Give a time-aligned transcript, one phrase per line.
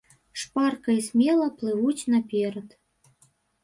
[0.43, 2.69] Шпарка і смела плывуць наперад.